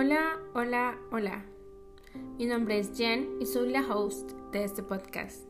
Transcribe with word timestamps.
Hola, 0.00 0.38
hola, 0.54 0.96
hola. 1.10 1.44
Mi 2.38 2.46
nombre 2.46 2.78
es 2.78 2.96
Jen 2.96 3.30
y 3.40 3.46
soy 3.46 3.72
la 3.72 3.80
host 3.80 4.30
de 4.52 4.62
este 4.62 4.84
podcast. 4.84 5.44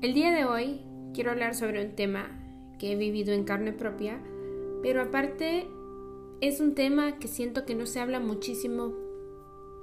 El 0.00 0.14
día 0.14 0.32
de 0.32 0.46
hoy 0.46 0.80
quiero 1.12 1.30
hablar 1.30 1.54
sobre 1.54 1.84
un 1.84 1.94
tema 1.94 2.30
que 2.78 2.92
he 2.92 2.96
vivido 2.96 3.34
en 3.34 3.44
carne 3.44 3.74
propia, 3.74 4.18
pero 4.82 5.02
aparte 5.02 5.68
es 6.40 6.60
un 6.60 6.74
tema 6.74 7.18
que 7.18 7.28
siento 7.28 7.66
que 7.66 7.74
no 7.74 7.84
se 7.84 8.00
habla 8.00 8.18
muchísimo 8.18 8.94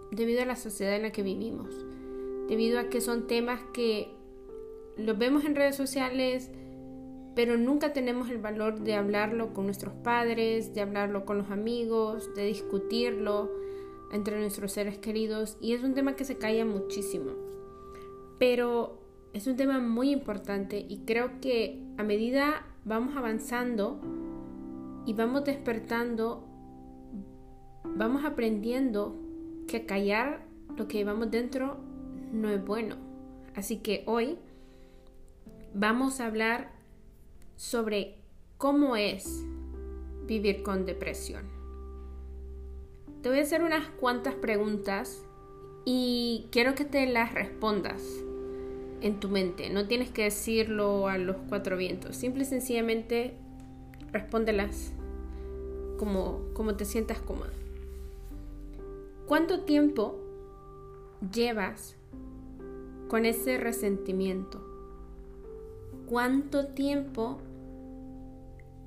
debido 0.10 0.42
a 0.42 0.46
la 0.46 0.56
sociedad 0.56 0.96
en 0.96 1.04
la 1.04 1.12
que 1.12 1.22
vivimos, 1.22 1.86
debido 2.50 2.80
a 2.80 2.90
que 2.90 3.00
son 3.00 3.28
temas 3.28 3.62
que 3.74 4.10
los 4.98 5.20
vemos 5.20 5.46
en 5.46 5.56
redes 5.56 5.76
sociales, 5.76 6.50
pero 7.36 7.58
nunca 7.58 7.94
tenemos 7.94 8.32
el 8.32 8.40
valor 8.40 8.80
de 8.80 8.96
hablarlo 8.96 9.54
con 9.54 9.66
nuestros 9.66 9.94
padres, 9.94 10.74
de 10.74 10.82
hablarlo 10.82 11.26
con 11.26 11.38
los 11.38 11.52
amigos, 11.52 12.34
de 12.34 12.44
discutirlo 12.44 13.67
entre 14.12 14.40
nuestros 14.40 14.72
seres 14.72 14.98
queridos 14.98 15.58
y 15.62 15.74
es 15.74 15.84
un 15.84 15.94
tema 15.94 16.16
que 16.16 16.26
se 16.26 16.38
calla 16.38 16.66
muchísimo. 16.66 17.32
Pero 18.40 19.02
es 19.34 19.48
un 19.48 19.56
tema 19.56 19.80
muy 19.80 20.12
importante 20.12 20.86
y 20.88 21.00
creo 21.06 21.40
que 21.42 21.84
a 21.98 22.04
medida 22.04 22.66
vamos 22.86 23.16
avanzando 23.16 24.00
y 25.06 25.14
vamos 25.14 25.44
despertando, 25.46 26.44
vamos 27.84 28.26
aprendiendo 28.26 29.16
que 29.68 29.86
callar 29.86 30.46
lo 30.78 30.88
que 30.88 30.98
llevamos 30.98 31.32
dentro 31.32 31.78
no 32.32 32.50
es 32.50 32.64
bueno. 32.64 32.96
Así 33.56 33.78
que 33.78 34.04
hoy 34.06 34.38
vamos 35.74 36.20
a 36.20 36.28
hablar 36.28 36.72
sobre 37.56 38.16
cómo 38.58 38.96
es 38.96 39.44
vivir 40.28 40.64
con 40.64 40.86
depresión. 40.86 41.57
Te 43.28 43.32
voy 43.32 43.40
a 43.40 43.44
hacer 43.44 43.62
unas 43.62 43.86
cuantas 44.00 44.36
preguntas 44.36 45.22
y 45.84 46.48
quiero 46.50 46.76
que 46.76 46.86
te 46.86 47.06
las 47.08 47.34
respondas 47.34 48.02
en 49.02 49.20
tu 49.20 49.28
mente. 49.28 49.70
No 49.70 49.86
tienes 49.86 50.10
que 50.10 50.24
decirlo 50.24 51.10
a 51.10 51.18
los 51.18 51.36
cuatro 51.50 51.76
vientos. 51.76 52.16
Simple 52.16 52.44
y 52.44 52.46
sencillamente 52.46 53.34
respóndelas 54.14 54.94
como, 55.98 56.40
como 56.54 56.78
te 56.78 56.86
sientas 56.86 57.20
cómoda. 57.20 57.52
¿Cuánto 59.26 59.66
tiempo 59.66 60.18
llevas 61.34 61.98
con 63.10 63.26
ese 63.26 63.58
resentimiento? 63.58 64.66
¿Cuánto 66.06 66.68
tiempo 66.68 67.40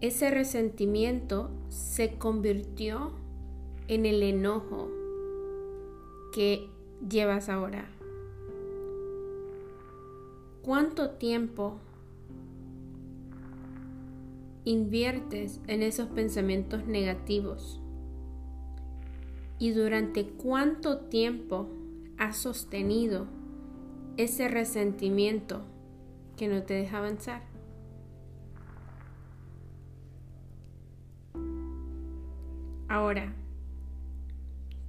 ese 0.00 0.30
resentimiento 0.30 1.50
se 1.68 2.14
convirtió 2.14 3.19
en 3.90 4.06
el 4.06 4.22
enojo 4.22 4.88
que 6.32 6.70
llevas 7.08 7.48
ahora. 7.48 7.90
¿Cuánto 10.62 11.10
tiempo 11.10 11.80
inviertes 14.64 15.60
en 15.66 15.82
esos 15.82 16.06
pensamientos 16.06 16.86
negativos? 16.86 17.80
¿Y 19.58 19.72
durante 19.72 20.24
cuánto 20.24 20.98
tiempo 20.98 21.66
has 22.16 22.36
sostenido 22.36 23.26
ese 24.16 24.46
resentimiento 24.46 25.62
que 26.36 26.46
no 26.46 26.62
te 26.62 26.74
deja 26.74 26.98
avanzar? 26.98 27.42
Ahora, 32.86 33.34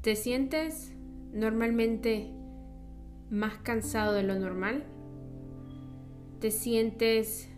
¿te 0.01 0.15
sientes 0.15 0.91
normalmente 1.31 2.31
más 3.29 3.57
cansado 3.59 4.13
de 4.13 4.23
lo 4.23 4.37
normal? 4.37 4.83
¿Te 6.39 6.49
sientes 6.49 7.49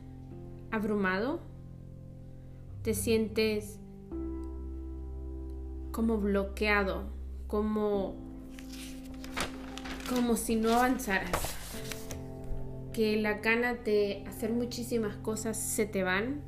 abrumado? 0.69 1.39
¿Te 2.81 2.93
sientes 2.93 3.79
como 5.91 6.17
bloqueado? 6.17 7.05
Como, 7.47 8.15
como 10.09 10.35
si 10.35 10.57
no 10.57 10.73
avanzaras? 10.73 11.55
Que 12.91 13.15
la 13.21 13.35
gana 13.39 13.73
de 13.73 14.25
hacer 14.27 14.51
muchísimas 14.51 15.15
cosas 15.15 15.57
se 15.57 15.85
te 15.85 16.03
van 16.03 16.41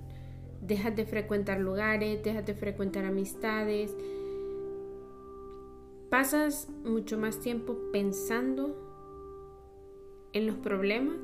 dejas 0.61 0.95
de 0.95 1.05
frecuentar 1.05 1.59
lugares, 1.59 2.23
dejas 2.23 2.45
de 2.45 2.53
frecuentar 2.53 3.05
amistades, 3.05 3.95
pasas 6.15 6.69
mucho 6.85 7.17
más 7.17 7.41
tiempo 7.41 7.75
pensando 7.91 8.73
en 10.31 10.47
los 10.47 10.55
problemas 10.55 11.19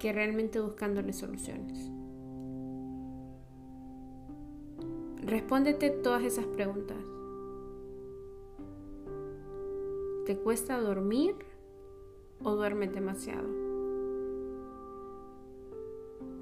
que 0.00 0.12
realmente 0.12 0.58
buscándole 0.58 1.12
soluciones. 1.12 1.92
Respóndete 5.24 5.90
todas 5.90 6.24
esas 6.24 6.44
preguntas. 6.46 6.96
¿Te 10.26 10.36
cuesta 10.38 10.80
dormir 10.80 11.36
o 12.42 12.56
duermes 12.56 12.92
demasiado? 12.92 13.48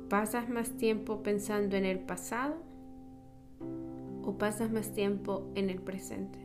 ¿Pasas 0.08 0.48
más 0.48 0.70
tiempo 0.78 1.22
pensando 1.22 1.76
en 1.76 1.84
el 1.84 1.98
pasado 1.98 2.69
pasas 4.38 4.70
más 4.70 4.92
tiempo 4.92 5.50
en 5.54 5.70
el 5.70 5.80
presente? 5.80 6.38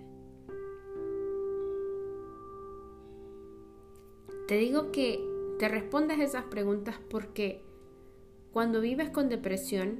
Te 4.47 4.57
digo 4.57 4.91
que 4.91 5.19
te 5.57 5.67
respondas 5.67 6.19
esas 6.19 6.45
preguntas 6.45 6.99
porque 7.09 7.61
cuando 8.51 8.79
vives 8.79 9.09
con 9.09 9.27
depresión, 9.27 9.99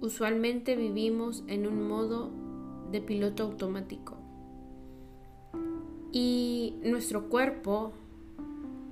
usualmente 0.00 0.76
vivimos 0.76 1.44
en 1.46 1.66
un 1.66 1.86
modo 1.86 2.30
de 2.90 3.00
piloto 3.00 3.44
automático. 3.44 4.16
Y 6.10 6.74
nuestro 6.82 7.28
cuerpo 7.28 7.92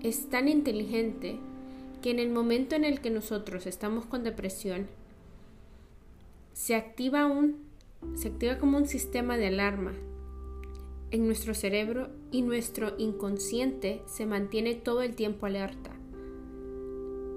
es 0.01 0.29
tan 0.29 0.49
inteligente 0.49 1.41
que 2.01 2.11
en 2.11 2.19
el 2.19 2.31
momento 2.31 2.77
en 2.77 2.85
el 2.85 3.01
que 3.01 3.11
nosotros 3.11 3.67
estamos 3.67 4.07
con 4.07 4.23
depresión, 4.23 4.87
se 6.53 6.75
activa 6.75 7.27
un 7.27 7.66
se 8.15 8.29
activa 8.29 8.59
como 8.59 8.79
un 8.79 8.87
sistema 8.87 9.37
de 9.37 9.49
alarma 9.49 9.93
en 11.11 11.27
nuestro 11.27 11.55
cerebro 11.55 12.11
y 12.31 12.43
nuestro 12.43 12.95
inconsciente 12.99 14.03
se 14.07 14.27
mantiene 14.27 14.75
todo 14.75 15.03
el 15.03 15.15
tiempo 15.15 15.47
alerta. 15.47 15.91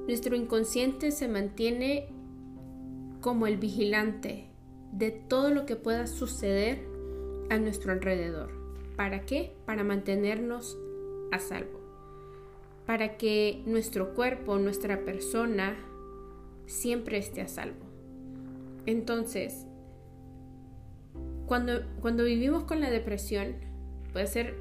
Nuestro 0.07 0.35
inconsciente 0.35 1.11
se 1.11 1.27
mantiene 1.27 2.07
como 3.21 3.47
el 3.47 3.57
vigilante 3.57 4.49
de 4.91 5.11
todo 5.11 5.51
lo 5.51 5.65
que 5.65 5.75
pueda 5.75 6.07
suceder 6.07 6.79
a 7.49 7.57
nuestro 7.57 7.91
alrededor. 7.91 8.51
¿Para 8.95 9.21
qué? 9.21 9.53
Para 9.65 9.83
mantenernos 9.83 10.77
a 11.31 11.39
salvo 11.39 11.79
para 12.89 13.17
que 13.17 13.61
nuestro 13.67 14.15
cuerpo, 14.15 14.57
nuestra 14.57 15.05
persona, 15.05 15.77
siempre 16.65 17.19
esté 17.19 17.41
a 17.41 17.47
salvo. 17.47 17.85
Entonces, 18.87 19.67
cuando, 21.49 21.81
cuando 21.99 22.25
vivimos 22.25 22.65
con 22.65 22.79
la 22.79 22.91
depresión, 22.91 23.55
puede 24.13 24.27
ser 24.27 24.55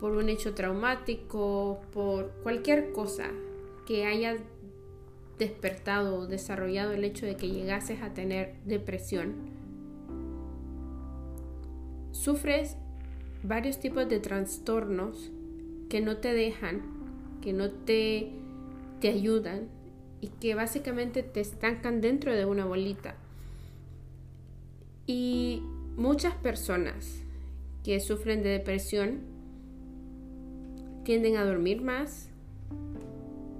por 0.00 0.12
un 0.12 0.30
hecho 0.30 0.54
traumático, 0.54 1.82
por 1.92 2.30
cualquier 2.42 2.92
cosa 2.92 3.26
que 3.86 4.06
haya 4.06 4.38
despertado 5.38 6.20
o 6.20 6.26
desarrollado 6.26 6.92
el 6.92 7.04
hecho 7.04 7.26
de 7.26 7.36
que 7.36 7.50
llegases 7.50 8.00
a 8.00 8.14
tener 8.14 8.54
depresión, 8.64 9.34
sufres 12.12 12.78
varios 13.42 13.78
tipos 13.78 14.08
de 14.08 14.20
trastornos 14.20 15.30
que 15.90 16.00
no 16.00 16.16
te 16.16 16.32
dejan, 16.32 16.80
que 17.42 17.52
no 17.52 17.70
te, 17.70 18.32
te 19.02 19.10
ayudan 19.10 19.68
y 20.22 20.28
que 20.28 20.54
básicamente 20.54 21.22
te 21.22 21.40
estancan 21.40 22.00
dentro 22.00 22.34
de 22.34 22.46
una 22.46 22.64
bolita. 22.64 23.16
Y 25.12 25.64
muchas 25.96 26.36
personas 26.36 27.24
que 27.82 27.98
sufren 27.98 28.44
de 28.44 28.50
depresión 28.50 29.22
tienden 31.02 31.36
a 31.36 31.44
dormir 31.44 31.82
más, 31.82 32.28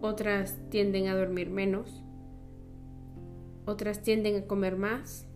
otras 0.00 0.56
tienden 0.70 1.08
a 1.08 1.17
dormir 1.17 1.50
menos, 1.50 2.05
otras 3.67 4.00
tienden 4.00 4.37
a 4.37 4.47
comer 4.47 4.76
más, 4.76 5.26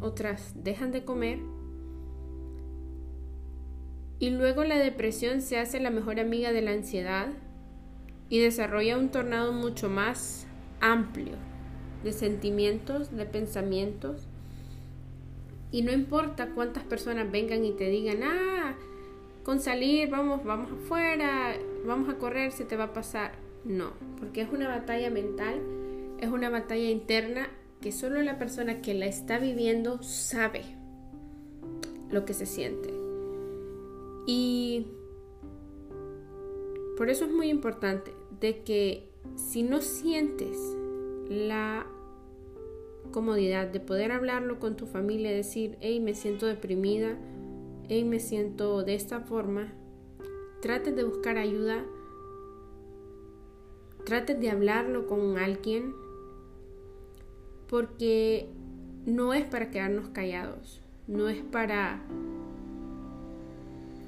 otras 0.00 0.54
dejan 0.64 0.90
de 0.90 1.04
comer. 1.04 1.38
Y 4.20 4.30
luego 4.30 4.64
la 4.64 4.78
depresión 4.78 5.42
se 5.42 5.58
hace 5.58 5.80
la 5.80 5.90
mejor 5.90 6.18
amiga 6.18 6.50
de 6.50 6.62
la 6.62 6.70
ansiedad 6.70 7.28
y 8.30 8.38
desarrolla 8.38 8.96
un 8.96 9.10
tornado 9.10 9.52
mucho 9.52 9.90
más 9.90 10.46
amplio 10.80 11.34
de 12.04 12.12
sentimientos, 12.12 13.14
de 13.14 13.26
pensamientos 13.26 14.28
Y 15.70 15.82
no 15.82 15.92
importa 15.92 16.50
cuántas 16.54 16.84
personas 16.84 17.30
vengan 17.30 17.64
y 17.64 17.72
te 17.72 17.88
digan, 17.88 18.22
ah, 18.22 18.74
con 19.42 19.60
salir, 19.60 20.08
vamos, 20.08 20.44
vamos 20.44 20.72
afuera, 20.72 21.54
vamos 21.86 22.08
a 22.08 22.18
correr, 22.18 22.52
se 22.52 22.64
te 22.64 22.76
va 22.76 22.84
a 22.84 22.92
pasar. 22.92 23.32
No, 23.64 23.92
porque 24.18 24.40
es 24.42 24.48
una 24.50 24.68
batalla 24.68 25.10
mental, 25.10 25.60
es 26.20 26.28
una 26.28 26.48
batalla 26.48 26.88
interna 26.90 27.48
que 27.80 27.92
solo 27.92 28.22
la 28.22 28.38
persona 28.38 28.80
que 28.80 28.94
la 28.94 29.06
está 29.06 29.38
viviendo 29.38 30.02
sabe 30.02 30.64
lo 32.10 32.24
que 32.24 32.34
se 32.34 32.46
siente. 32.46 32.92
Y 34.26 34.86
por 36.96 37.10
eso 37.10 37.24
es 37.24 37.30
muy 37.30 37.48
importante 37.48 38.12
de 38.40 38.62
que 38.62 39.08
si 39.36 39.62
no 39.62 39.80
sientes 39.80 40.58
la 41.28 41.86
comodidad 43.10 43.68
de 43.68 43.80
poder 43.80 44.12
hablarlo 44.12 44.58
con 44.58 44.76
tu 44.76 44.86
familia, 44.86 45.30
decir, 45.30 45.76
hey, 45.80 46.00
me 46.00 46.14
siento 46.14 46.46
deprimida, 46.46 47.16
hey, 47.88 48.04
me 48.04 48.20
siento 48.20 48.82
de 48.82 48.94
esta 48.94 49.20
forma, 49.20 49.72
trates 50.60 50.94
de 50.94 51.04
buscar 51.04 51.38
ayuda, 51.38 51.84
trates 54.04 54.40
de 54.40 54.50
hablarlo 54.50 55.06
con 55.06 55.38
alguien, 55.38 55.94
porque 57.68 58.48
no 59.06 59.34
es 59.34 59.44
para 59.46 59.70
quedarnos 59.70 60.08
callados, 60.08 60.80
no 61.06 61.28
es 61.28 61.42
para 61.42 62.02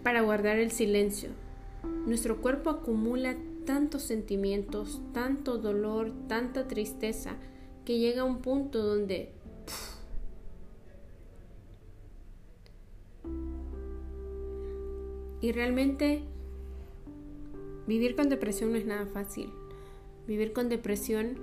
para 0.03 0.23
guardar 0.23 0.59
el 0.59 0.71
silencio. 0.71 1.31
Nuestro 2.07 2.41
cuerpo 2.41 2.71
acumula 2.71 3.37
tantos 3.65 4.03
sentimientos, 4.03 5.01
tanto 5.13 5.59
dolor, 5.59 6.13
tanta 6.27 6.67
tristeza, 6.67 7.37
que 7.91 7.99
llega 7.99 8.23
a 8.23 8.25
un 8.25 8.41
punto 8.41 8.85
donde 8.85 9.33
y 15.41 15.51
realmente 15.51 16.23
vivir 17.89 18.15
con 18.15 18.29
depresión 18.29 18.71
no 18.71 18.79
es 18.79 18.87
nada 18.87 19.07
fácil. 19.07 19.51
Vivir 20.29 20.53
con 20.53 20.69
depresión 20.69 21.35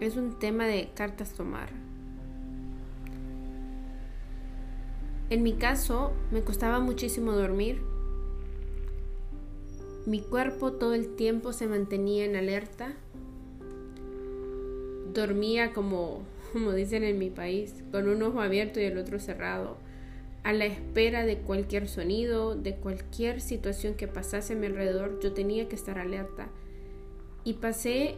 es 0.00 0.18
un 0.18 0.38
tema 0.38 0.66
de 0.66 0.90
cartas 0.94 1.32
tomar. 1.32 1.70
En 5.30 5.42
mi 5.42 5.54
caso, 5.54 6.12
me 6.30 6.42
costaba 6.42 6.80
muchísimo 6.80 7.32
dormir. 7.32 7.80
Mi 10.04 10.20
cuerpo 10.20 10.72
todo 10.72 10.92
el 10.92 11.16
tiempo 11.16 11.54
se 11.54 11.66
mantenía 11.66 12.26
en 12.26 12.36
alerta. 12.36 12.94
Dormía 15.12 15.72
como, 15.72 16.22
como 16.52 16.72
dicen 16.72 17.04
en 17.04 17.18
mi 17.18 17.30
país, 17.30 17.82
con 17.90 18.08
un 18.08 18.22
ojo 18.22 18.40
abierto 18.40 18.80
y 18.80 18.84
el 18.84 18.98
otro 18.98 19.18
cerrado, 19.18 19.76
a 20.42 20.52
la 20.52 20.66
espera 20.66 21.24
de 21.24 21.38
cualquier 21.38 21.88
sonido, 21.88 22.56
de 22.56 22.74
cualquier 22.74 23.40
situación 23.40 23.94
que 23.94 24.08
pasase 24.08 24.54
a 24.54 24.56
mi 24.56 24.66
alrededor, 24.66 25.20
yo 25.20 25.32
tenía 25.32 25.68
que 25.68 25.76
estar 25.76 25.98
alerta. 25.98 26.48
Y 27.44 27.54
pasé 27.54 28.16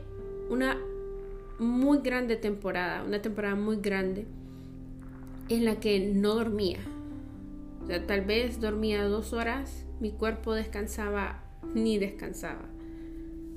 una 0.48 0.78
muy 1.58 1.98
grande 1.98 2.36
temporada, 2.36 3.04
una 3.04 3.20
temporada 3.20 3.54
muy 3.54 3.76
grande, 3.76 4.26
en 5.50 5.64
la 5.66 5.78
que 5.80 6.00
no 6.00 6.34
dormía 6.34 6.80
o 7.84 7.86
sea, 7.86 8.06
tal 8.06 8.22
vez 8.22 8.60
dormía 8.60 9.04
dos 9.04 9.34
horas, 9.34 9.84
mi 10.00 10.10
cuerpo 10.10 10.54
descansaba 10.54 11.42
ni 11.74 11.98
descansaba. 11.98 12.64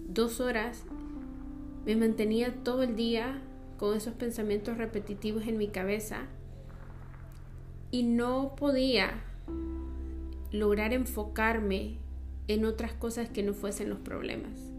Dos 0.09 0.41
horas 0.41 0.83
me 1.87 1.95
mantenía 1.95 2.53
todo 2.65 2.83
el 2.83 2.97
día 2.97 3.41
con 3.77 3.95
esos 3.95 4.13
pensamientos 4.13 4.77
repetitivos 4.77 5.47
en 5.47 5.57
mi 5.57 5.69
cabeza 5.69 6.23
y 7.91 8.03
no 8.03 8.55
podía 8.57 9.23
lograr 10.51 10.91
enfocarme 10.91 11.95
en 12.49 12.65
otras 12.65 12.91
cosas 12.91 13.29
que 13.29 13.41
no 13.41 13.53
fuesen 13.53 13.89
los 13.89 13.99
problemas. 13.99 14.73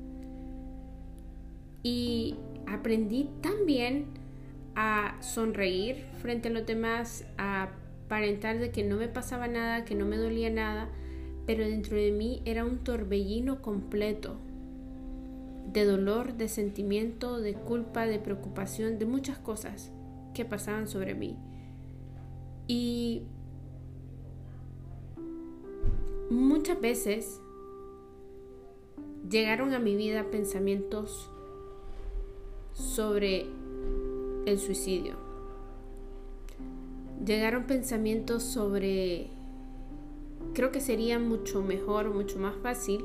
Y 1.82 2.36
aprendí 2.66 3.30
también 3.40 4.04
a 4.74 5.16
sonreír 5.22 6.04
frente 6.20 6.48
a 6.48 6.50
los 6.50 6.66
demás, 6.66 7.24
a 7.38 7.70
aparentar 8.04 8.58
de 8.58 8.70
que 8.70 8.84
no 8.84 8.96
me 8.96 9.08
pasaba 9.08 9.48
nada, 9.48 9.86
que 9.86 9.94
no 9.94 10.04
me 10.04 10.18
dolía 10.18 10.50
nada, 10.50 10.90
pero 11.46 11.64
dentro 11.64 11.96
de 11.96 12.12
mí 12.12 12.42
era 12.44 12.66
un 12.66 12.84
torbellino 12.84 13.62
completo 13.62 14.36
de 15.72 15.84
dolor, 15.84 16.34
de 16.34 16.48
sentimiento, 16.48 17.40
de 17.40 17.54
culpa, 17.54 18.06
de 18.06 18.18
preocupación, 18.18 18.98
de 18.98 19.06
muchas 19.06 19.38
cosas 19.38 19.90
que 20.34 20.44
pasaban 20.44 20.88
sobre 20.88 21.14
mí. 21.14 21.36
Y 22.66 23.22
muchas 26.30 26.80
veces 26.80 27.40
llegaron 29.28 29.74
a 29.74 29.78
mi 29.78 29.96
vida 29.96 30.30
pensamientos 30.30 31.30
sobre 32.72 33.46
el 34.46 34.58
suicidio 34.58 35.28
llegaron 37.24 37.64
pensamientos 37.64 38.42
sobre, 38.42 39.28
creo 40.54 40.70
que 40.72 40.80
sería 40.80 41.18
mucho 41.18 41.62
mejor, 41.62 42.12
mucho 42.14 42.38
más 42.38 42.56
fácil 42.62 43.04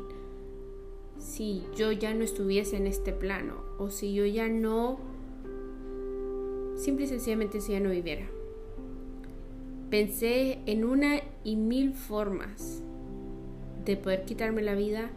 si 1.24 1.64
yo 1.76 1.92
ya 1.92 2.14
no 2.14 2.24
estuviese 2.24 2.76
en 2.76 2.86
este 2.86 3.14
plano 3.14 3.56
o 3.78 3.90
si 3.90 4.14
yo 4.14 4.26
ya 4.26 4.48
no, 4.48 5.00
simple 6.76 7.06
y 7.06 7.08
sencillamente 7.08 7.62
si 7.62 7.72
ya 7.72 7.80
no 7.80 7.90
viviera. 7.90 8.28
Pensé 9.90 10.60
en 10.66 10.86
una 10.86 11.22
y 11.44 11.56
mil 11.56 11.94
formas 11.94 12.82
de 13.86 13.96
poder 13.96 14.26
quitarme 14.26 14.62
la 14.62 14.76
vida. 14.76 15.12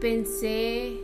Pensé 0.00 0.98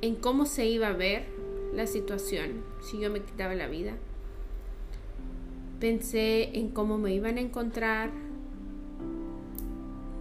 en 0.00 0.14
cómo 0.14 0.46
se 0.46 0.66
iba 0.66 0.88
a 0.88 0.92
ver 0.92 1.26
la 1.74 1.86
situación 1.86 2.62
si 2.80 3.00
yo 3.00 3.10
me 3.10 3.20
quitaba 3.20 3.54
la 3.54 3.68
vida 3.68 3.96
Pensé 5.80 6.58
en 6.58 6.68
cómo 6.68 6.98
me 6.98 7.14
iban 7.14 7.38
a 7.38 7.40
encontrar, 7.40 8.10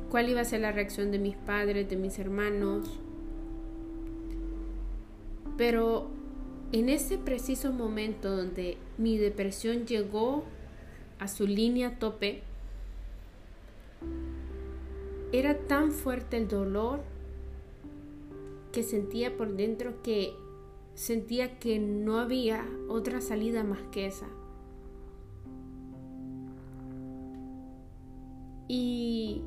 cuál 0.09 0.29
iba 0.29 0.41
a 0.41 0.45
ser 0.45 0.61
la 0.61 0.71
reacción 0.71 1.11
de 1.11 1.19
mis 1.19 1.35
padres, 1.35 1.89
de 1.89 1.95
mis 1.95 2.17
hermanos. 2.19 2.99
Pero 5.57 6.07
en 6.71 6.89
ese 6.89 7.17
preciso 7.17 7.71
momento 7.71 8.35
donde 8.35 8.77
mi 8.97 9.17
depresión 9.17 9.85
llegó 9.85 10.43
a 11.19 11.27
su 11.27 11.45
línea 11.47 11.99
tope, 11.99 12.41
era 15.31 15.59
tan 15.67 15.91
fuerte 15.91 16.37
el 16.37 16.47
dolor 16.47 17.01
que 18.71 18.83
sentía 18.83 19.35
por 19.35 19.55
dentro 19.55 20.01
que 20.01 20.33
sentía 20.95 21.59
que 21.59 21.79
no 21.79 22.19
había 22.19 22.65
otra 22.87 23.21
salida 23.21 23.63
más 23.63 23.79
que 23.91 24.05
esa. 24.05 24.27
Y 28.67 29.41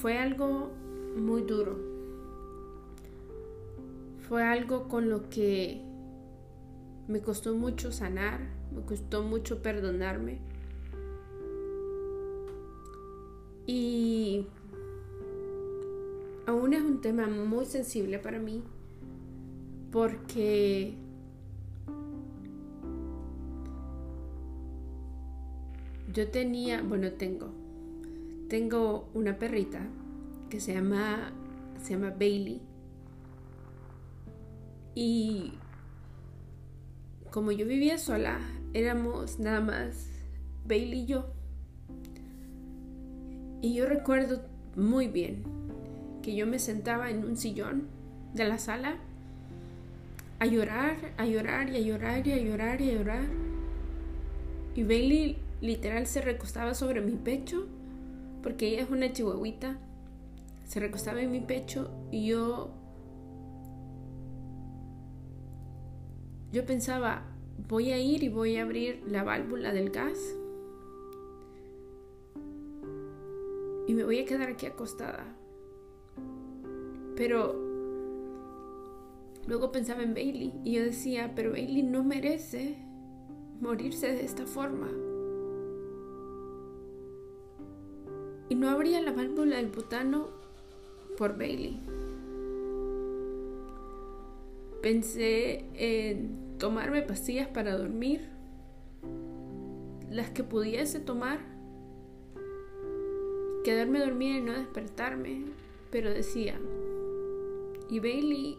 fue 0.00 0.16
algo 0.16 0.70
muy 1.16 1.42
duro. 1.42 1.76
Fue 4.28 4.44
algo 4.44 4.88
con 4.88 5.08
lo 5.08 5.28
que 5.28 5.82
me 7.08 7.20
costó 7.20 7.56
mucho 7.56 7.90
sanar, 7.90 8.40
me 8.72 8.82
costó 8.82 9.24
mucho 9.24 9.60
perdonarme. 9.60 10.38
Y 13.66 14.46
aún 16.46 16.74
es 16.74 16.82
un 16.82 17.00
tema 17.00 17.26
muy 17.26 17.66
sensible 17.66 18.20
para 18.20 18.38
mí 18.38 18.62
porque 19.90 20.94
yo 26.12 26.30
tenía, 26.30 26.82
bueno, 26.82 27.10
tengo, 27.12 27.48
tengo 28.48 29.10
una 29.14 29.38
perrita 29.38 29.80
que 30.50 30.60
se 30.60 30.74
llama, 30.74 31.32
se 31.82 31.94
llama 31.94 32.10
Bailey. 32.10 32.62
Y 34.94 35.52
como 37.30 37.52
yo 37.52 37.66
vivía 37.66 37.98
sola, 37.98 38.40
éramos 38.72 39.38
nada 39.38 39.60
más 39.60 40.08
Bailey 40.66 41.00
y 41.00 41.06
yo. 41.06 41.26
Y 43.60 43.74
yo 43.74 43.86
recuerdo 43.86 44.42
muy 44.76 45.08
bien 45.08 45.42
que 46.22 46.34
yo 46.34 46.46
me 46.46 46.58
sentaba 46.58 47.10
en 47.10 47.24
un 47.24 47.36
sillón 47.36 47.88
de 48.34 48.44
la 48.44 48.58
sala 48.58 48.96
a 50.38 50.46
llorar, 50.46 50.96
a 51.16 51.26
llorar 51.26 51.68
y 51.70 51.76
a 51.76 51.80
llorar 51.80 52.26
y 52.26 52.32
a 52.32 52.38
llorar 52.38 52.80
y 52.80 52.90
a 52.90 52.94
llorar. 52.94 53.24
Y 54.74 54.84
Bailey 54.84 55.38
literal 55.60 56.06
se 56.06 56.20
recostaba 56.20 56.74
sobre 56.74 57.00
mi 57.00 57.16
pecho, 57.16 57.66
porque 58.42 58.68
ella 58.68 58.82
es 58.82 58.90
una 58.90 59.12
chihuahuita, 59.12 59.78
se 60.64 60.80
recostaba 60.80 61.20
en 61.20 61.30
mi 61.30 61.40
pecho 61.40 61.90
y 62.10 62.26
yo 62.26 62.70
yo 66.52 66.64
pensaba, 66.64 67.22
voy 67.68 67.90
a 67.92 67.98
ir 67.98 68.22
y 68.22 68.28
voy 68.28 68.56
a 68.56 68.62
abrir 68.62 69.02
la 69.06 69.22
válvula 69.22 69.72
del 69.72 69.90
gas 69.90 70.18
y 73.86 73.94
me 73.94 74.04
voy 74.04 74.20
a 74.20 74.24
quedar 74.24 74.50
aquí 74.50 74.66
acostada. 74.66 75.24
Pero 77.16 77.54
luego 79.46 79.72
pensaba 79.72 80.02
en 80.02 80.14
Bailey 80.14 80.52
y 80.64 80.72
yo 80.72 80.84
decía, 80.84 81.32
pero 81.34 81.52
Bailey 81.52 81.82
no 81.82 82.04
merece 82.04 82.76
morirse 83.60 84.12
de 84.12 84.24
esta 84.24 84.46
forma. 84.46 85.07
Y 88.48 88.54
no 88.54 88.70
abría 88.70 89.00
la 89.00 89.12
válvula 89.12 89.56
del 89.56 89.68
butano 89.68 90.28
por 91.16 91.36
Bailey. 91.36 91.80
Pensé 94.82 95.64
en 95.74 96.56
tomarme 96.58 97.02
pastillas 97.02 97.48
para 97.48 97.76
dormir, 97.76 98.28
las 100.10 100.30
que 100.30 100.44
pudiese 100.44 101.00
tomar, 101.00 101.40
quedarme 103.64 103.98
dormida 103.98 104.38
y 104.38 104.42
no 104.42 104.52
despertarme, 104.52 105.42
pero 105.90 106.10
decía, 106.10 106.58
y 107.90 108.00
Bailey, 108.00 108.58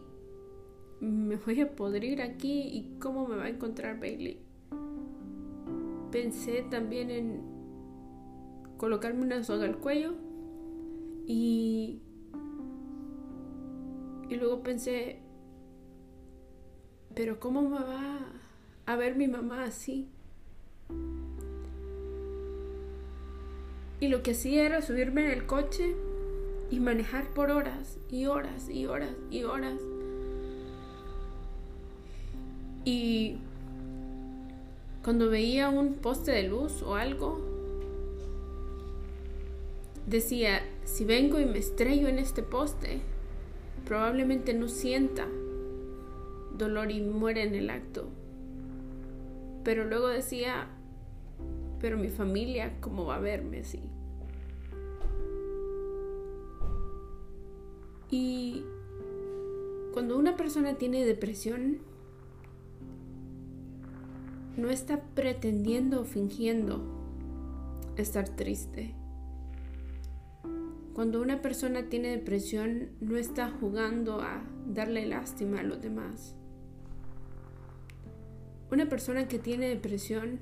me 0.99 1.37
voy 1.37 1.61
a 1.61 1.75
podrir 1.75 2.21
aquí 2.21 2.61
y 2.61 2.97
cómo 2.99 3.27
me 3.27 3.37
va 3.37 3.45
a 3.45 3.49
encontrar 3.49 3.99
Bailey. 3.99 4.39
Pensé 6.11 6.65
también 6.69 7.11
en 7.11 7.41
colocarme 8.79 9.21
una 9.21 9.43
soga 9.43 9.65
al 9.65 9.77
cuello 9.77 10.13
y 11.27 11.99
y 14.29 14.35
luego 14.35 14.63
pensé 14.63 15.19
pero 17.13 17.39
¿cómo 17.39 17.61
me 17.61 17.79
va 17.79 18.19
a 18.85 18.95
ver 18.95 19.15
mi 19.15 19.27
mamá 19.27 19.65
así? 19.65 20.07
Y 23.99 24.07
lo 24.07 24.23
que 24.23 24.31
hacía 24.31 24.65
era 24.65 24.81
subirme 24.81 25.25
en 25.25 25.31
el 25.31 25.45
coche 25.45 25.95
y 26.71 26.79
manejar 26.79 27.27
por 27.33 27.51
horas 27.51 27.97
y 28.09 28.27
horas 28.27 28.69
y 28.69 28.85
horas 28.85 29.11
y 29.29 29.43
horas. 29.43 29.81
Y 32.85 33.37
cuando 35.03 35.29
veía 35.29 35.67
un 35.67 35.95
poste 35.95 36.31
de 36.31 36.43
luz 36.43 36.81
o 36.81 36.95
algo, 36.95 37.48
decía, 40.09 40.61
si 40.85 41.05
vengo 41.05 41.39
y 41.39 41.45
me 41.45 41.59
estrello 41.59 42.07
en 42.07 42.17
este 42.17 42.41
poste, 42.41 43.01
probablemente 43.85 44.53
no 44.53 44.67
sienta 44.67 45.27
dolor 46.57 46.91
y 46.91 47.01
muere 47.01 47.43
en 47.43 47.55
el 47.55 47.69
acto. 47.69 48.09
Pero 49.63 49.85
luego 49.85 50.07
decía, 50.07 50.67
pero 51.79 51.97
mi 51.97 52.09
familia, 52.09 52.77
¿cómo 52.81 53.05
va 53.05 53.17
a 53.17 53.19
verme 53.19 53.59
así? 53.59 53.81
Y 58.09 58.63
cuando 59.93 60.17
una 60.17 60.35
persona 60.35 60.75
tiene 60.75 61.05
depresión, 61.05 61.77
no 64.57 64.69
está 64.71 65.01
pretendiendo 65.13 66.01
o 66.01 66.03
fingiendo 66.03 66.81
estar 67.95 68.27
triste. 68.27 68.98
Cuando 70.93 71.21
una 71.21 71.41
persona 71.41 71.89
tiene 71.89 72.09
depresión, 72.09 72.89
no 72.99 73.15
está 73.15 73.49
jugando 73.49 74.21
a 74.21 74.43
darle 74.67 75.05
lástima 75.05 75.59
a 75.59 75.63
los 75.63 75.81
demás. 75.81 76.35
Una 78.71 78.89
persona 78.89 79.27
que 79.27 79.39
tiene 79.39 79.67
depresión 79.67 80.39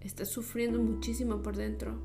está 0.00 0.24
sufriendo 0.24 0.80
muchísimo 0.80 1.42
por 1.42 1.56
dentro. 1.56 1.98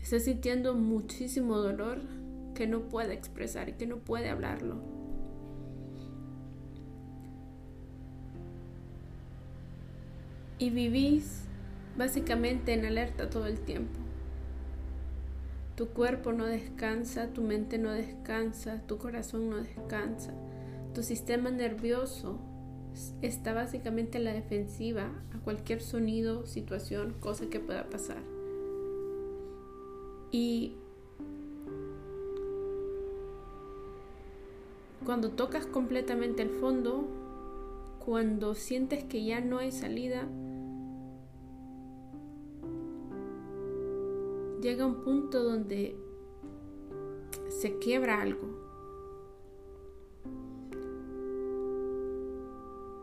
Está 0.00 0.20
sintiendo 0.20 0.74
muchísimo 0.74 1.56
dolor 1.58 2.00
que 2.54 2.66
no 2.66 2.88
puede 2.88 3.14
expresar 3.14 3.68
y 3.68 3.72
que 3.72 3.86
no 3.86 3.96
puede 3.96 4.30
hablarlo. 4.30 4.76
Y 10.58 10.70
vivís 10.70 11.44
básicamente 11.96 12.74
en 12.74 12.84
alerta 12.84 13.28
todo 13.28 13.46
el 13.46 13.58
tiempo. 13.60 14.03
Tu 15.76 15.88
cuerpo 15.88 16.32
no 16.32 16.46
descansa, 16.46 17.28
tu 17.32 17.42
mente 17.42 17.78
no 17.78 17.90
descansa, 17.90 18.82
tu 18.86 18.98
corazón 18.98 19.50
no 19.50 19.56
descansa, 19.56 20.32
tu 20.94 21.02
sistema 21.02 21.50
nervioso 21.50 22.38
está 23.22 23.52
básicamente 23.52 24.18
en 24.18 24.24
la 24.24 24.32
defensiva 24.32 25.10
a 25.34 25.38
cualquier 25.40 25.82
sonido, 25.82 26.46
situación, 26.46 27.14
cosa 27.18 27.46
que 27.46 27.58
pueda 27.58 27.90
pasar. 27.90 28.18
Y 30.30 30.74
cuando 35.04 35.30
tocas 35.30 35.66
completamente 35.66 36.42
el 36.42 36.50
fondo, 36.50 37.04
cuando 38.04 38.54
sientes 38.54 39.04
que 39.04 39.24
ya 39.24 39.40
no 39.40 39.58
hay 39.58 39.72
salida, 39.72 40.28
llega 44.64 44.86
un 44.86 45.02
punto 45.02 45.42
donde 45.42 45.94
se 47.50 47.78
quiebra 47.78 48.22
algo. 48.22 48.48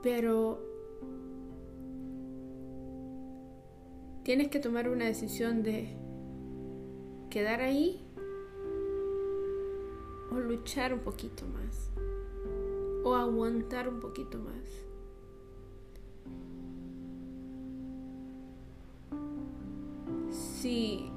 Pero 0.02 0.60
tienes 4.24 4.48
que 4.48 4.60
tomar 4.60 4.90
una 4.90 5.06
decisión 5.06 5.62
de 5.62 5.96
quedar 7.30 7.62
ahí 7.62 8.04
o 10.32 10.40
luchar 10.40 10.96
un 10.96 11.02
poquito 11.02 11.46
más 11.46 11.92
o 13.04 13.14
aguantar 13.14 13.88
un 13.88 14.00
poquito 14.00 14.40
más. 14.40 14.68
Si 20.32 21.12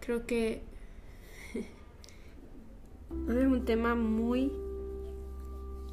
Creo 0.00 0.26
que 0.26 0.62
es 1.54 1.66
un 3.46 3.64
tema 3.64 3.94
muy, 3.94 4.52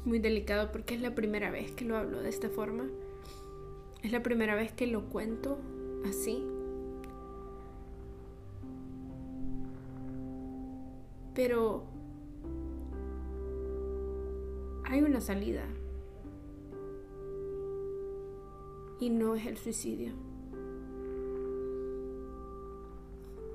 muy 0.04 0.18
delicado 0.18 0.72
porque 0.72 0.94
es 0.94 1.00
la 1.00 1.14
primera 1.14 1.50
vez 1.50 1.70
que 1.72 1.84
lo 1.84 1.96
hablo 1.96 2.20
de 2.20 2.28
esta 2.28 2.48
forma. 2.48 2.88
Es 4.02 4.10
la 4.10 4.22
primera 4.22 4.56
vez 4.56 4.72
que 4.72 4.88
lo 4.88 5.08
cuento 5.10 5.58
así. 6.04 6.44
Pero 11.34 11.84
hay 14.90 15.00
una 15.00 15.22
salida. 15.22 15.64
Y 18.98 19.08
no 19.08 19.34
es 19.34 19.46
el 19.46 19.56
suicidio. 19.56 20.12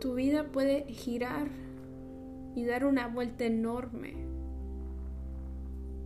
tu 0.06 0.14
vida 0.14 0.44
puede 0.52 0.84
girar 0.84 1.48
y 2.56 2.64
dar 2.64 2.86
una 2.86 3.08
vuelta 3.08 3.44
enorme. 3.44 4.14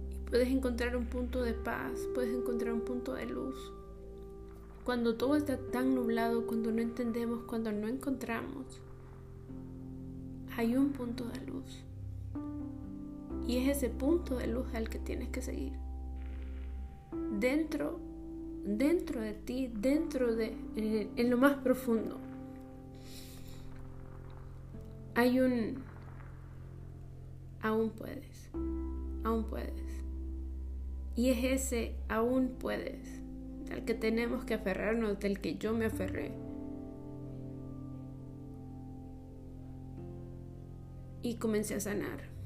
Y 0.10 0.30
puedes 0.30 0.48
encontrar 0.48 0.96
un 0.96 1.08
punto 1.08 1.42
de 1.42 1.54
paz, 1.54 2.08
puedes 2.16 2.34
encontrar 2.34 2.74
un 2.74 2.80
punto 2.80 3.14
de 3.14 3.26
luz. 3.26 3.58
Cuando 4.86 5.16
todo 5.16 5.36
está 5.36 5.58
tan 5.58 5.96
nublado, 5.96 6.48
cuando 6.48 6.72
no 6.72 6.82
entendemos, 6.82 7.44
cuando 7.44 7.74
no 7.74 7.90
encontramos, 7.90 8.80
hay 10.56 10.78
un 10.78 10.94
punto 10.94 11.26
de 11.26 11.46
luz. 11.46 11.84
Y 13.50 13.58
es 13.58 13.78
ese 13.78 13.90
punto 13.90 14.38
de 14.38 14.46
luz 14.46 14.68
al 14.76 14.90
que 14.90 15.00
tienes 15.00 15.30
que 15.30 15.42
seguir. 15.42 15.74
Dentro, 17.40 18.00
dentro 18.64 19.22
de 19.22 19.34
ti, 19.34 19.72
dentro 19.74 20.36
de, 20.36 20.56
en 21.16 21.30
lo 21.32 21.38
más 21.38 21.56
profundo 21.56 22.20
hay 25.16 25.40
un... 25.40 25.78
Aún 27.64 27.90
puedes, 27.90 28.52
aún 29.24 29.44
puedes. 29.46 30.04
Y 31.16 31.32
es 31.32 31.44
ese 31.44 31.96
aún 32.08 32.50
puedes, 32.60 33.20
del 33.66 33.84
que 33.84 33.96
tenemos 33.96 34.46
que 34.46 34.54
aferrarnos, 34.54 35.20
del 35.20 35.42
que 35.42 35.56
yo 35.58 35.74
me 35.74 35.86
aferré. 35.86 36.34
Y 41.24 41.38
comencé 41.38 41.74
a 41.74 41.80
sanar. 41.80 42.39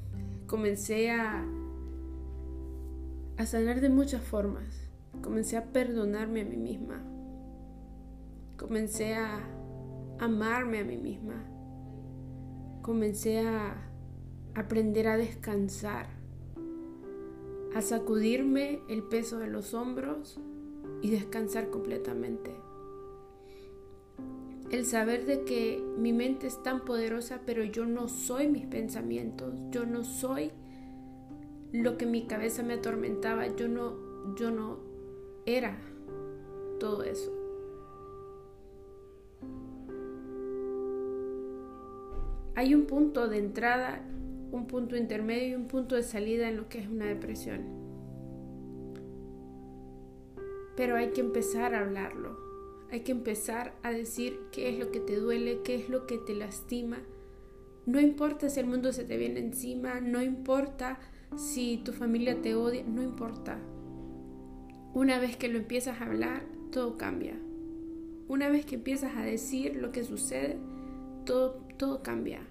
Comencé 0.48 1.12
a, 1.12 1.46
sanar 3.46 3.82
de 3.82 3.90
muchas 3.90 4.22
formas. 4.22 4.90
Comencé 5.22 5.58
a 5.58 5.72
perdonarme 5.72 6.42
a 6.42 6.46
mí 6.46 6.58
misma. 6.58 7.02
Comencé 8.58 9.16
a 9.16 9.40
amarme 10.20 10.80
a 10.80 10.84
mí 10.84 10.98
misma. 10.98 11.44
Comencé 12.82 13.40
a 13.48 13.76
aprender 14.56 15.08
a 15.08 15.18
descansar, 15.18 16.08
a 17.76 17.82
sacudirme 17.82 18.82
el 18.90 19.04
peso 19.04 19.40
de 19.40 19.48
los 19.48 19.74
hombros 19.74 20.40
y 21.02 21.10
descansar 21.10 21.70
completamente. 21.70 22.52
El 24.74 24.88
saber 24.88 25.28
de 25.28 25.44
que 25.44 25.84
mi 26.00 26.14
mente 26.14 26.48
es 26.48 26.64
tan 26.64 26.84
poderosa, 26.84 27.42
pero 27.46 27.64
yo 27.64 27.86
no 27.86 28.08
soy 28.08 28.48
mis 28.48 28.66
pensamientos, 28.66 29.54
yo 29.70 29.86
no 29.86 30.04
soy 30.04 30.50
lo 31.72 31.96
que 31.96 32.08
mi 32.08 32.26
cabeza 32.26 32.64
me 32.64 32.74
atormentaba, 32.74 33.46
yo 33.56 33.68
no, 33.68 34.36
yo 34.36 34.50
no 34.50 34.80
era 35.46 35.78
todo 36.80 37.04
eso. 37.04 37.32
Hay 42.56 42.74
un 42.74 42.88
punto 42.88 43.28
de 43.28 43.38
entrada, 43.38 44.02
un 44.52 44.66
punto 44.66 44.98
intermedio 44.98 45.50
y 45.50 45.54
un 45.54 45.68
punto 45.68 45.94
de 45.94 46.02
salida 46.02 46.50
en 46.50 46.58
lo 46.58 46.68
que 46.68 46.80
es 46.80 46.88
una 46.88 47.06
depresión. 47.06 47.62
Pero 50.76 50.96
hay 50.96 51.12
que 51.12 51.22
empezar 51.22 51.76
a 51.76 51.82
hablarlo. 51.82 52.43
Hay 52.94 53.00
que 53.00 53.12
empezar 53.12 53.74
a 53.82 53.90
decir 53.90 54.40
qué 54.52 54.70
es 54.70 54.78
lo 54.78 54.92
que 54.92 55.00
te 55.00 55.16
duele, 55.16 55.62
qué 55.64 55.74
es 55.74 55.90
lo 55.90 56.06
que 56.06 56.20
te 56.20 56.36
lastima. 56.36 57.00
No 57.88 58.00
importa 58.00 58.52
si 58.52 58.60
el 58.60 58.68
mundo 58.68 58.94
se 58.94 59.04
te 59.04 59.18
viene 59.18 59.40
encima, 59.40 60.00
no 60.00 60.22
importa 60.22 61.00
si 61.36 61.78
tu 61.78 61.92
familia 61.92 62.40
te 62.44 62.54
odia, 62.54 62.84
no 62.84 63.02
importa. 63.02 63.58
Una 64.94 65.18
vez 65.18 65.36
que 65.38 65.48
lo 65.48 65.58
empiezas 65.58 66.00
a 66.00 66.06
hablar, 66.06 66.44
todo 66.72 66.96
cambia. 66.96 67.34
Una 68.28 68.50
vez 68.50 68.64
que 68.64 68.76
empiezas 68.76 69.16
a 69.16 69.24
decir 69.24 69.76
lo 69.76 69.92
que 69.92 70.04
sucede, 70.04 70.60
todo, 71.26 71.66
todo 71.80 72.04
cambia. 72.04 72.42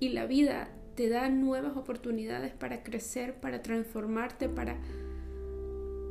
Y 0.00 0.08
la 0.08 0.24
vida 0.24 0.70
te 0.94 1.10
da 1.10 1.28
nuevas 1.28 1.76
oportunidades 1.76 2.54
para 2.54 2.82
crecer, 2.82 3.38
para 3.38 3.60
transformarte, 3.60 4.48
para, 4.48 4.78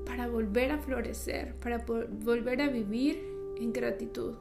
para 0.06 0.28
volver 0.28 0.74
a 0.74 0.78
florecer, 0.78 1.56
para 1.56 1.80
volver 1.80 2.62
a 2.62 2.68
vivir 2.68 3.33
en 3.58 3.74
gratitud. 3.74 4.34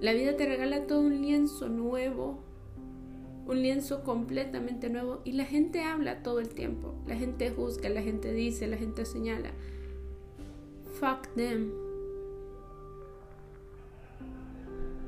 La 0.00 0.12
vida 0.12 0.36
te 0.36 0.46
regala 0.46 0.86
todo 0.86 1.00
un 1.00 1.22
lienzo 1.22 1.68
nuevo 1.68 2.46
un 3.46 3.62
lienzo 3.62 4.02
completamente 4.02 4.90
nuevo 4.90 5.20
y 5.24 5.32
la 5.32 5.44
gente 5.44 5.82
habla 5.82 6.22
todo 6.22 6.40
el 6.40 6.48
tiempo. 6.48 6.94
La 7.06 7.16
gente 7.16 7.50
juzga, 7.50 7.88
la 7.88 8.02
gente 8.02 8.32
dice, 8.32 8.66
la 8.66 8.76
gente 8.76 9.04
señala. 9.04 9.50
Fuck 10.98 11.28
them. 11.36 11.70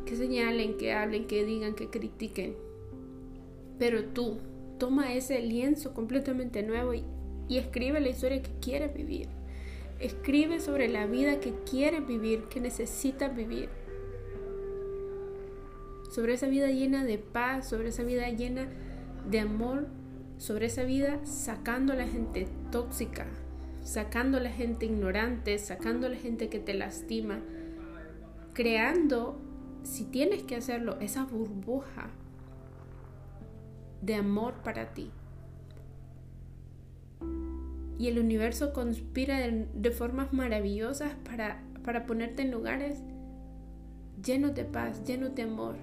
Que 0.06 0.16
señalen, 0.16 0.76
que 0.76 0.92
hablen, 0.92 1.26
que 1.26 1.44
digan, 1.44 1.74
que 1.74 1.88
critiquen. 1.88 2.54
Pero 3.78 4.04
tú 4.04 4.38
toma 4.78 5.12
ese 5.14 5.40
lienzo 5.40 5.92
completamente 5.92 6.62
nuevo 6.62 6.94
y, 6.94 7.02
y 7.48 7.58
escribe 7.58 8.00
la 8.00 8.08
historia 8.08 8.40
que 8.40 8.52
quieres 8.60 8.94
vivir. 8.94 9.28
Escribe 10.00 10.60
sobre 10.60 10.88
la 10.88 11.06
vida 11.06 11.40
que 11.40 11.54
quieres 11.68 12.06
vivir, 12.06 12.44
que 12.44 12.60
necesitas 12.60 13.34
vivir 13.34 13.68
sobre 16.10 16.34
esa 16.34 16.46
vida 16.46 16.68
llena 16.68 17.04
de 17.04 17.18
paz, 17.18 17.68
sobre 17.68 17.88
esa 17.88 18.02
vida 18.02 18.28
llena 18.30 18.68
de 19.28 19.40
amor, 19.40 19.86
sobre 20.38 20.66
esa 20.66 20.84
vida 20.84 21.20
sacando 21.24 21.92
a 21.92 21.96
la 21.96 22.06
gente 22.06 22.48
tóxica, 22.70 23.26
sacando 23.82 24.38
a 24.38 24.40
la 24.40 24.50
gente 24.50 24.86
ignorante, 24.86 25.58
sacando 25.58 26.06
a 26.06 26.10
la 26.10 26.16
gente 26.16 26.48
que 26.48 26.60
te 26.60 26.74
lastima, 26.74 27.40
creando, 28.52 29.40
si 29.82 30.04
tienes 30.04 30.42
que 30.42 30.56
hacerlo, 30.56 30.96
esa 31.00 31.24
burbuja 31.24 32.10
de 34.00 34.14
amor 34.14 34.54
para 34.64 34.94
ti. 34.94 35.10
Y 37.98 38.06
el 38.06 38.18
universo 38.18 38.72
conspira 38.72 39.38
de, 39.40 39.90
formas 39.90 40.32
maravillosas 40.32 41.14
para, 41.24 41.62
para 41.82 42.06
ponerte 42.06 42.42
en 42.42 42.52
lugares 42.52 43.02
llenos 44.24 44.54
de 44.54 44.64
paz, 44.64 45.04
llenos 45.04 45.34
de 45.34 45.42
amor, 45.42 45.76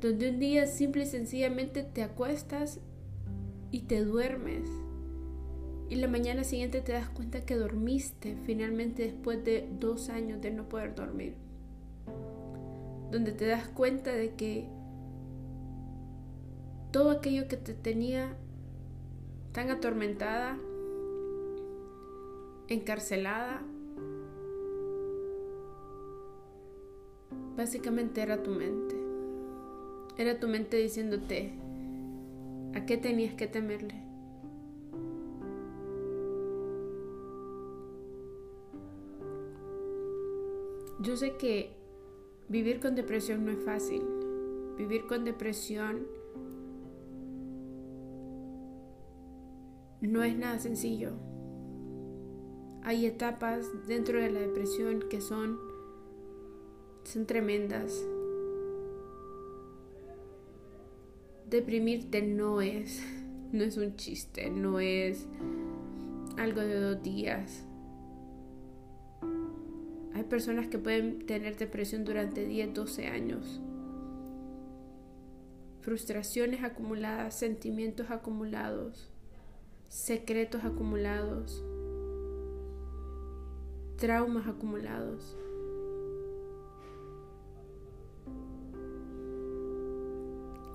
donde 0.00 0.30
un 0.30 0.38
día 0.38 0.66
simple 0.66 1.02
y 1.02 1.06
sencillamente 1.06 1.82
te 1.82 2.02
acuestas 2.02 2.80
y 3.70 3.80
te 3.80 4.04
duermes. 4.04 4.68
Y 5.90 5.96
la 5.96 6.08
mañana 6.08 6.44
siguiente 6.44 6.80
te 6.80 6.92
das 6.92 7.08
cuenta 7.08 7.44
que 7.44 7.56
dormiste 7.56 8.36
finalmente 8.44 9.04
después 9.04 9.42
de 9.42 9.68
dos 9.80 10.10
años 10.10 10.40
de 10.40 10.50
no 10.50 10.68
poder 10.68 10.94
dormir. 10.94 11.34
Donde 13.10 13.32
te 13.32 13.46
das 13.46 13.68
cuenta 13.68 14.12
de 14.12 14.34
que 14.34 14.68
todo 16.90 17.10
aquello 17.10 17.48
que 17.48 17.56
te 17.56 17.72
tenía 17.74 18.36
tan 19.58 19.70
atormentada, 19.72 20.56
encarcelada, 22.68 23.60
básicamente 27.56 28.22
era 28.22 28.40
tu 28.44 28.52
mente. 28.52 28.94
Era 30.16 30.38
tu 30.38 30.46
mente 30.46 30.76
diciéndote 30.76 31.54
a 32.72 32.86
qué 32.86 32.98
tenías 32.98 33.34
que 33.34 33.48
temerle. 33.48 34.00
Yo 41.00 41.16
sé 41.16 41.36
que 41.36 41.72
vivir 42.48 42.78
con 42.78 42.94
depresión 42.94 43.44
no 43.44 43.50
es 43.50 43.64
fácil. 43.64 44.04
Vivir 44.76 45.08
con 45.08 45.24
depresión 45.24 46.06
no 50.00 50.22
es 50.22 50.36
nada 50.36 50.58
sencillo. 50.58 51.12
Hay 52.82 53.06
etapas 53.06 53.66
dentro 53.86 54.20
de 54.20 54.30
la 54.30 54.40
depresión 54.40 55.04
que 55.10 55.20
son, 55.20 55.58
son 57.04 57.26
tremendas. 57.26 58.04
deprimirte 61.50 62.22
no 62.22 62.60
es, 62.60 63.02
no 63.52 63.64
es 63.64 63.76
un 63.76 63.96
chiste, 63.96 64.50
no 64.50 64.80
es 64.80 65.26
algo 66.36 66.60
de 66.60 66.80
dos 66.80 67.02
días. 67.02 67.64
Hay 70.14 70.24
personas 70.24 70.66
que 70.66 70.78
pueden 70.78 71.26
tener 71.26 71.56
depresión 71.56 72.04
durante 72.04 72.44
10, 72.44 72.74
12 72.74 73.06
años. 73.06 73.60
Frustraciones 75.80 76.64
acumuladas, 76.64 77.38
sentimientos 77.38 78.10
acumulados, 78.10 79.10
secretos 79.88 80.64
acumulados, 80.64 81.64
traumas 83.96 84.46
acumulados. 84.46 85.36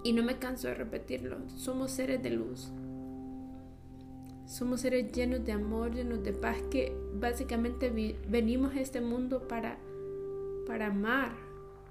Y 0.03 0.11
no 0.11 0.23
me 0.23 0.37
canso 0.37 0.67
de 0.67 0.73
repetirlo, 0.73 1.37
somos 1.49 1.91
seres 1.91 2.21
de 2.21 2.31
luz. 2.31 2.71
Somos 4.45 4.81
seres 4.81 5.11
llenos 5.13 5.45
de 5.45 5.53
amor, 5.53 5.93
llenos 5.93 6.21
de 6.21 6.33
paz, 6.33 6.57
que 6.69 6.93
básicamente 7.15 7.89
venimos 8.27 8.75
a 8.75 8.81
este 8.81 8.99
mundo 8.99 9.47
para, 9.47 9.77
para 10.67 10.87
amar, 10.87 11.31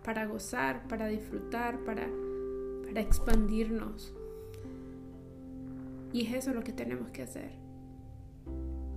para 0.04 0.26
gozar, 0.26 0.86
para 0.86 1.06
disfrutar, 1.06 1.78
para, 1.84 2.06
para 2.84 3.00
expandirnos. 3.00 4.12
Y 6.12 6.26
es 6.26 6.34
eso 6.34 6.52
lo 6.52 6.62
que 6.62 6.72
tenemos 6.72 7.10
que 7.10 7.22
hacer. 7.22 7.52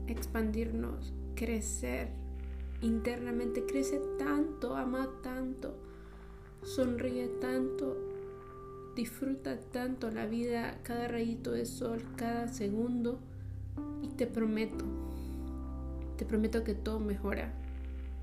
Expandirnos, 0.08 1.14
crecer 1.36 2.10
internamente. 2.82 3.66
Crece 3.66 4.00
tanto, 4.18 4.76
ama 4.76 5.10
tanto, 5.24 5.78
sonríe 6.62 7.28
tanto, 7.40 8.06
Disfruta 8.96 9.60
tanto 9.60 10.10
la 10.10 10.26
vida, 10.26 10.80
cada 10.84 11.10
rayito 11.10 11.52
de 11.52 11.66
sol, 11.66 12.02
cada 12.16 12.48
segundo. 12.48 13.20
Y 14.02 14.08
te 14.08 14.26
prometo, 14.26 14.86
te 16.18 16.26
prometo 16.26 16.64
que 16.64 16.76
todo 16.76 17.02
mejora. 17.02 17.52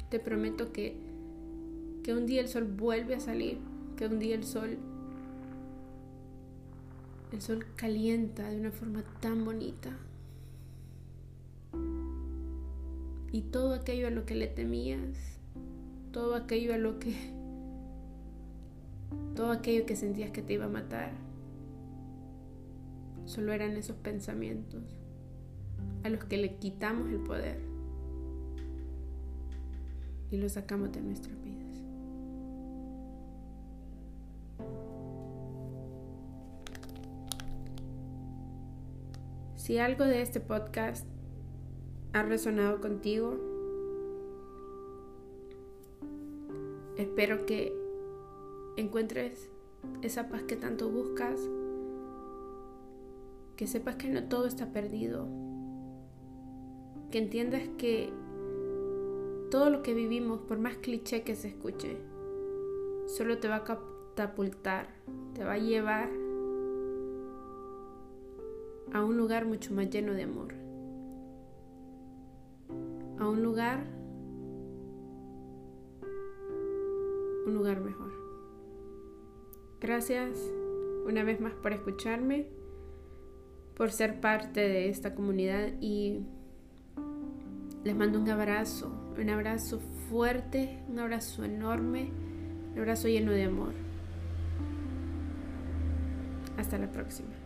Te 0.09 0.19
prometo 0.19 0.73
que, 0.73 0.97
que 2.03 2.15
un 2.15 2.25
día 2.25 2.41
el 2.41 2.49
sol 2.49 2.65
vuelve 2.65 3.15
a 3.15 3.21
salir, 3.21 3.59
que 3.99 4.07
un 4.07 4.19
día 4.19 4.35
el 4.35 4.45
sol, 4.45 4.79
el 7.33 7.43
sol 7.43 7.67
calienta 7.77 8.49
de 8.49 8.61
una 8.61 8.71
forma 8.71 9.03
tan 9.21 9.45
bonita. 9.45 9.91
Y 13.33 13.43
todo 13.43 13.75
aquello 13.75 14.09
a 14.09 14.11
lo 14.11 14.27
que 14.27 14.35
le 14.35 14.47
temías, 14.47 15.39
todo 16.13 16.35
aquello 16.35 16.75
a 16.75 16.79
lo 16.79 16.99
que 16.99 17.15
todo 19.35 19.51
aquello 19.51 19.87
que 19.87 19.97
sentías 19.97 20.31
que 20.31 20.43
te 20.43 20.53
iba 20.53 20.67
a 20.67 20.69
matar, 20.69 21.13
solo 23.25 23.53
eran 23.53 23.77
esos 23.77 23.97
pensamientos 23.97 24.83
a 26.05 26.11
los 26.11 26.25
que 26.25 26.37
le 26.37 26.57
quitamos 26.57 27.09
el 27.11 27.21
poder. 27.21 27.73
y 30.33 30.39
lo 30.39 30.49
sacamos 30.49 30.91
de 30.93 31.03
nuestras 31.03 31.41
vidas. 31.45 31.62
Si 39.63 39.79
algo 39.79 40.03
de 40.03 40.23
este 40.23 40.41
podcast 40.41 41.07
ha 42.13 42.25
resonado 42.25 42.81
contigo, 42.81 43.39
espero 46.97 47.47
que 47.47 47.73
encuentres 48.77 49.53
esa 50.03 50.29
paz 50.29 50.43
que 50.43 50.57
tanto 50.57 50.91
buscas, 50.91 51.39
que 53.55 53.69
sepas 53.69 53.95
que 53.95 54.09
no 54.09 54.25
todo 54.25 54.47
está 54.47 54.73
perdido, 54.73 55.29
que 57.13 57.19
entiendas 57.19 57.63
que 57.79 58.13
todo 59.49 59.71
lo 59.71 59.85
que 59.85 59.95
vivimos, 59.95 60.41
por 60.41 60.59
más 60.59 60.79
cliché 60.79 61.23
que 61.23 61.37
se 61.37 61.47
escuche, 61.47 61.99
solo 63.07 63.39
te 63.39 63.47
va 63.47 63.59
a 63.59 63.65
catapultar, 63.65 64.89
te 65.35 65.45
va 65.45 65.53
a 65.53 65.59
llevar 65.59 66.11
a 68.93 69.03
un 69.05 69.17
lugar 69.17 69.47
mucho 69.47 69.73
más 69.73 69.89
lleno 69.89 70.13
de 70.13 70.25
amor, 70.25 70.55
a 73.19 73.29
un 73.29 73.43
lugar, 73.43 73.87
un 77.47 77.55
lugar 77.55 77.81
mejor. 77.81 78.13
Gracias 79.81 80.39
una 81.07 81.25
vez 81.25 81.41
más 81.41 81.55
por 81.55 81.73
escucharme, 81.73 82.47
por 83.75 83.91
ser 83.91 84.21
parte 84.21 84.61
de 84.61 84.89
esta 84.89 85.15
comunidad 85.15 85.73
y 85.81 86.21
les 87.85 87.97
mando 87.97 88.21
un 88.21 88.29
abrazo, 88.29 88.93
un 89.19 89.31
abrazo 89.31 89.81
fuerte, 90.09 90.83
un 90.89 90.99
abrazo 90.99 91.45
enorme, 91.45 92.13
un 92.73 92.79
abrazo 92.79 93.09
lleno 93.09 93.33
de 93.33 93.45
amor. 93.45 93.73
Hasta 96.59 96.79
la 96.79 96.93
próxima. 96.93 97.42